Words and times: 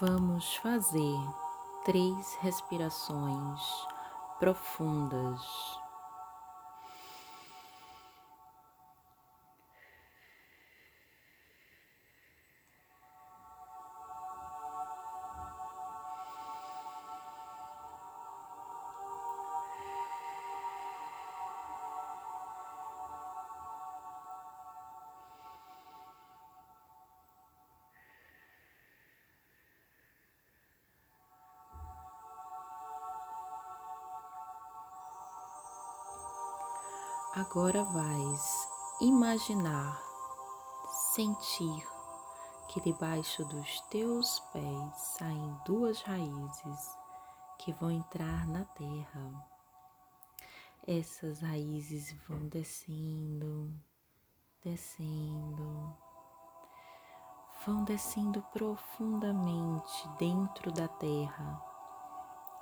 Vamos 0.00 0.56
fazer 0.56 1.16
três 1.84 2.34
respirações 2.40 3.62
profundas. 4.40 5.83
Agora 37.36 37.82
vais 37.82 38.68
imaginar, 39.00 40.00
sentir 41.14 41.84
que 42.68 42.80
debaixo 42.80 43.44
dos 43.46 43.80
teus 43.90 44.38
pés 44.52 44.94
saem 45.18 45.60
duas 45.66 46.00
raízes 46.02 46.96
que 47.58 47.72
vão 47.72 47.90
entrar 47.90 48.46
na 48.46 48.64
terra. 48.66 49.48
Essas 50.86 51.40
raízes 51.40 52.12
vão 52.28 52.46
descendo, 52.46 53.74
descendo, 54.62 55.92
vão 57.66 57.82
descendo 57.82 58.42
profundamente 58.52 60.08
dentro 60.20 60.70
da 60.70 60.86
terra 60.86 61.60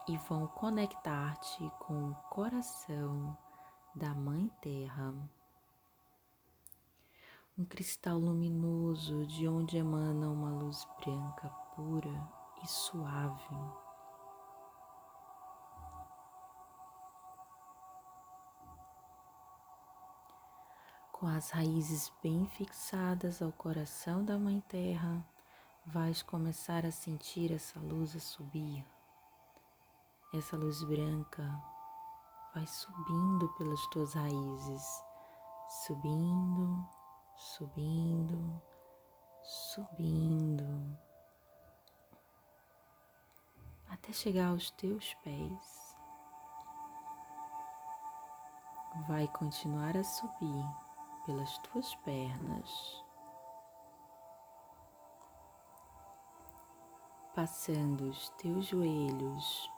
e 0.08 0.16
vão 0.16 0.46
conectar-te 0.46 1.70
com 1.78 2.12
o 2.12 2.14
coração 2.30 3.36
da 3.94 4.14
Mãe 4.14 4.48
Terra. 4.62 5.14
Um 7.58 7.64
cristal 7.64 8.18
luminoso 8.18 9.26
de 9.26 9.46
onde 9.46 9.76
emana 9.76 10.30
uma 10.30 10.50
luz 10.50 10.88
branca 10.98 11.48
pura 11.76 12.28
e 12.62 12.66
suave. 12.66 13.56
Com 21.12 21.26
as 21.26 21.50
raízes 21.50 22.10
bem 22.22 22.46
fixadas 22.46 23.42
ao 23.42 23.52
coração 23.52 24.24
da 24.24 24.38
Mãe 24.38 24.60
Terra, 24.68 25.22
vais 25.84 26.22
começar 26.22 26.86
a 26.86 26.90
sentir 26.90 27.52
essa 27.52 27.78
luz 27.78 28.16
a 28.16 28.20
subir. 28.20 28.84
Essa 30.32 30.56
luz 30.56 30.82
branca 30.82 31.71
vai 32.54 32.66
subindo 32.66 33.48
pelas 33.54 33.86
tuas 33.86 34.12
raízes, 34.12 35.04
subindo, 35.84 36.86
subindo, 37.36 38.62
subindo, 39.42 40.98
até 43.88 44.12
chegar 44.12 44.48
aos 44.48 44.70
teus 44.72 45.14
pés. 45.24 45.96
Vai 49.08 49.26
continuar 49.28 49.96
a 49.96 50.04
subir 50.04 50.66
pelas 51.24 51.56
tuas 51.58 51.94
pernas, 51.96 53.04
passando 57.34 58.10
os 58.10 58.28
teus 58.30 58.66
joelhos 58.66 59.70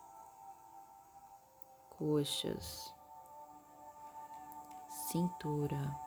coxas, 2.05 2.95
cintura, 5.09 5.99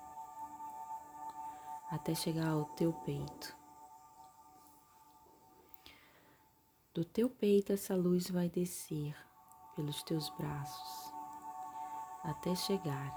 até 1.89 2.13
chegar 2.13 2.49
ao 2.49 2.65
teu 2.65 2.93
peito. 2.93 3.57
Do 6.93 7.03
teu 7.03 7.27
peito, 7.27 7.73
essa 7.73 7.95
luz 7.95 8.29
vai 8.29 8.47
descer 8.47 9.17
pelos 9.75 10.03
teus 10.03 10.29
braços 10.29 11.11
até 12.23 12.53
chegar 12.53 13.11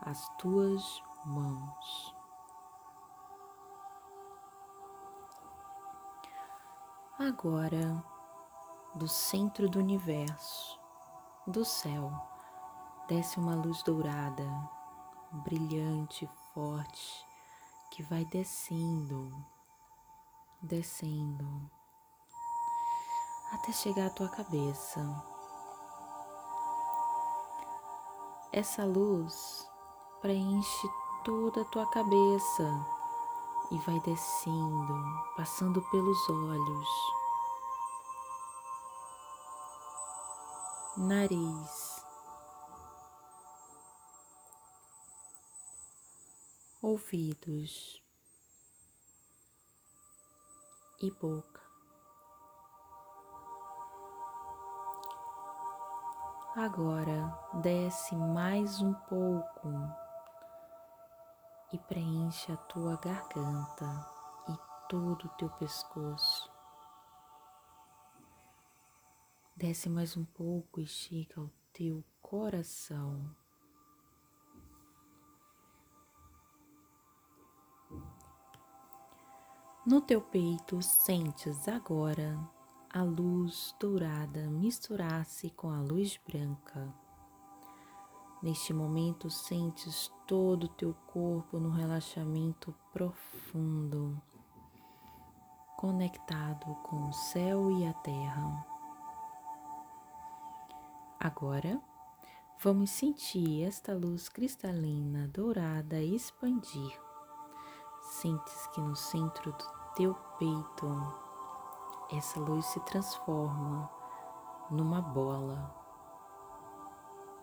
às 0.00 0.30
tuas 0.38 1.02
mãos. 1.26 2.16
Agora, 7.18 8.02
do 8.94 9.06
centro 9.06 9.68
do 9.68 9.78
universo, 9.78 10.81
do 11.46 11.64
céu 11.64 12.12
desce 13.08 13.38
uma 13.40 13.56
luz 13.56 13.82
dourada, 13.82 14.46
brilhante, 15.32 16.28
forte, 16.54 17.26
que 17.90 18.02
vai 18.04 18.24
descendo, 18.24 19.28
descendo, 20.60 21.68
até 23.52 23.72
chegar 23.72 24.06
à 24.06 24.10
tua 24.10 24.28
cabeça. 24.28 25.00
Essa 28.52 28.84
luz 28.84 29.68
preenche 30.20 30.88
toda 31.24 31.62
a 31.62 31.64
tua 31.66 31.90
cabeça 31.90 32.86
e 33.72 33.78
vai 33.78 33.98
descendo, 34.00 35.04
passando 35.36 35.82
pelos 35.90 36.30
olhos 36.30 37.21
nariz, 40.96 42.04
ouvidos 46.82 48.02
e 51.00 51.10
boca. 51.12 51.62
Agora 56.54 57.38
desce 57.62 58.14
mais 58.14 58.82
um 58.82 58.92
pouco 58.92 59.68
e 61.72 61.78
preenche 61.78 62.52
a 62.52 62.56
tua 62.58 62.96
garganta 62.96 64.06
e 64.50 64.58
todo 64.88 65.24
o 65.24 65.30
teu 65.30 65.48
pescoço. 65.50 66.51
Desce 69.54 69.88
mais 69.88 70.16
um 70.16 70.24
pouco 70.24 70.80
e 70.80 70.84
estica 70.84 71.40
o 71.40 71.50
teu 71.72 72.02
coração. 72.20 73.30
No 79.86 80.00
teu 80.00 80.22
peito 80.22 80.80
sentes 80.80 81.68
agora 81.68 82.38
a 82.88 83.02
luz 83.02 83.74
dourada 83.78 84.48
misturar-se 84.48 85.50
com 85.50 85.70
a 85.70 85.80
luz 85.80 86.18
branca. 86.26 86.94
Neste 88.42 88.72
momento 88.72 89.28
sentes 89.28 90.10
todo 90.26 90.64
o 90.64 90.68
teu 90.68 90.94
corpo 91.06 91.58
no 91.58 91.70
relaxamento 91.70 92.74
profundo, 92.92 94.20
conectado 95.76 96.74
com 96.84 97.08
o 97.08 97.12
céu 97.12 97.70
e 97.70 97.86
a 97.86 97.92
terra. 97.92 98.71
Agora, 101.24 101.80
vamos 102.58 102.90
sentir 102.90 103.62
esta 103.62 103.94
luz 103.94 104.28
cristalina 104.28 105.28
dourada 105.28 106.02
expandir. 106.02 107.00
Sentes 108.00 108.66
que 108.74 108.80
no 108.80 108.96
centro 108.96 109.52
do 109.52 109.64
teu 109.94 110.14
peito 110.36 110.88
essa 112.10 112.40
luz 112.40 112.66
se 112.66 112.80
transforma 112.80 113.88
numa 114.68 115.00
bola 115.00 115.72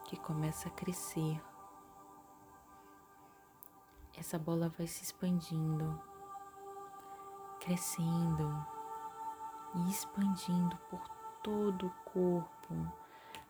que 0.04 0.18
começa 0.18 0.68
a 0.68 0.72
crescer. 0.74 1.42
Essa 4.18 4.38
bola 4.38 4.68
vai 4.78 4.88
se 4.88 5.06
expandindo, 5.06 6.04
crescendo 7.62 8.68
e 9.74 9.90
expandindo 9.90 10.76
por 10.90 11.08
todo 11.42 11.88
o 11.88 12.12
corpo 12.12 13.00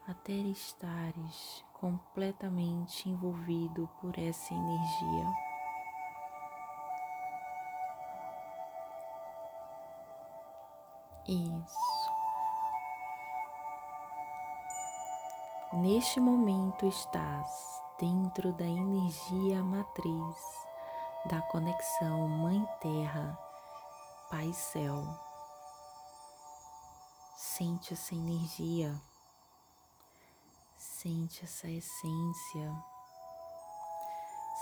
até 0.09 0.33
estares 0.33 1.63
completamente 1.73 3.07
envolvido 3.07 3.87
por 4.01 4.17
essa 4.17 4.53
energia. 4.53 5.25
Isso. 11.27 12.09
Neste 15.73 16.19
momento 16.19 16.87
estás 16.87 17.83
dentro 17.99 18.51
da 18.53 18.65
energia 18.65 19.63
matriz 19.63 20.35
da 21.25 21.39
conexão 21.43 22.27
Mãe 22.27 22.65
Terra, 22.81 23.37
Pai 24.31 24.51
Céu. 24.53 25.03
Sente 27.37 27.93
essa 27.93 28.15
energia, 28.15 28.99
sente 31.01 31.45
essa 31.45 31.69
essência, 31.69 32.83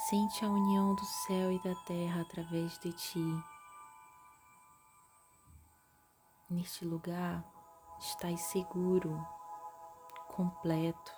sente 0.07 0.45
a 0.45 0.47
união 0.47 0.93
do 0.93 1.03
céu 1.03 1.51
e 1.51 1.59
da 1.63 1.73
terra 1.85 2.21
através 2.21 2.77
de 2.77 2.93
ti. 2.93 3.43
Neste 6.47 6.85
lugar 6.85 7.43
estás 7.97 8.39
seguro, 8.51 9.27
completo, 10.35 11.11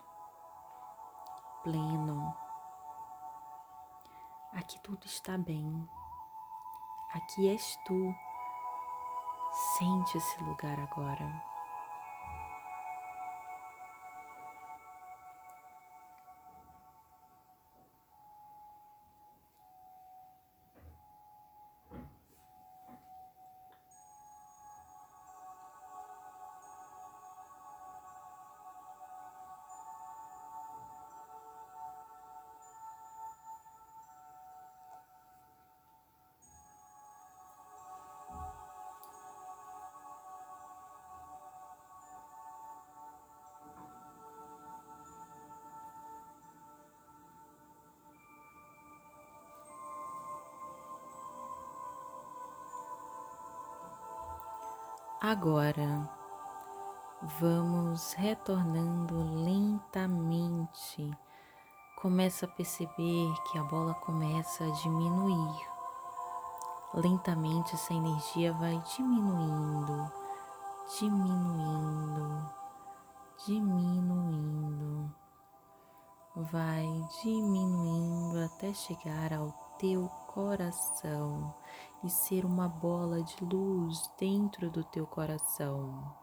pleno. 1.64 2.34
Aqui 4.54 4.80
tudo 4.80 5.06
está 5.06 5.38
bem. 5.38 5.90
Aqui 7.12 7.50
és 7.50 7.78
tu. 7.86 8.16
Sente 9.78 10.18
esse 10.18 10.42
lugar 10.44 10.80
agora. 10.80 11.59
Agora 55.22 56.10
vamos 57.42 58.14
retornando 58.14 59.44
lentamente. 59.44 61.12
Começa 62.02 62.46
a 62.46 62.50
perceber 62.50 63.34
que 63.52 63.58
a 63.58 63.64
bola 63.64 63.94
começa 63.96 64.64
a 64.64 64.70
diminuir. 64.70 65.68
Lentamente 66.94 67.76
essa 67.76 67.94
energia 67.94 68.54
vai 68.54 68.82
diminuindo, 68.96 70.10
diminuindo, 70.98 72.50
diminuindo. 73.46 75.14
Vai 76.34 76.88
diminuindo 77.22 78.40
até 78.46 78.74
chegar 78.74 79.34
ao 79.34 79.69
teu 79.80 80.10
coração 80.28 81.56
e 82.04 82.10
ser 82.10 82.46
uma 82.46 82.68
bola 82.68 83.24
de 83.24 83.46
luz 83.46 84.12
dentro 84.20 84.70
do 84.70 84.84
teu 84.84 85.08
coração. 85.08 86.14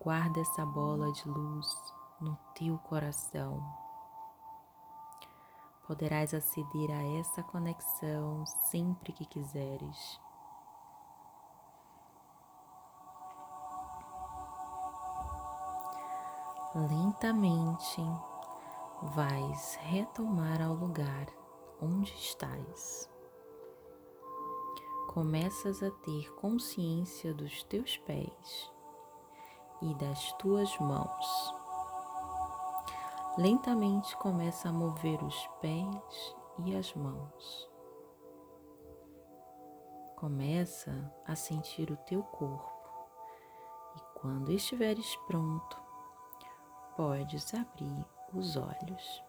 Guarda 0.00 0.40
essa 0.40 0.64
bola 0.64 1.12
de 1.12 1.28
luz 1.28 1.66
no 2.18 2.34
teu 2.54 2.78
coração. 2.78 3.62
Poderás 5.86 6.32
aceder 6.32 6.90
a 6.90 7.18
essa 7.18 7.42
conexão 7.42 8.44
sempre 8.46 9.12
que 9.12 9.26
quiseres. 9.26 10.20
Lentamente 16.74 18.02
vais 19.14 19.76
retomar 19.76 20.60
ao 20.60 20.74
lugar 20.74 21.26
onde 21.80 22.12
estás 22.14 23.08
começas 25.16 25.82
a 25.82 25.90
ter 25.90 26.30
consciência 26.34 27.32
dos 27.32 27.62
teus 27.62 27.96
pés 27.96 28.70
e 29.80 29.94
das 29.94 30.30
tuas 30.34 30.78
mãos. 30.78 31.54
Lentamente 33.38 34.14
começa 34.18 34.68
a 34.68 34.72
mover 34.72 35.22
os 35.24 35.46
pés 35.62 36.36
e 36.58 36.76
as 36.76 36.92
mãos. 36.92 37.70
Começa 40.16 41.10
a 41.24 41.34
sentir 41.34 41.90
o 41.90 41.96
teu 41.96 42.22
corpo 42.22 42.70
e 43.96 44.20
quando 44.20 44.52
estiveres 44.52 45.16
pronto, 45.26 45.80
podes 46.94 47.54
abrir 47.54 48.04
os 48.34 48.54
olhos. 48.58 49.25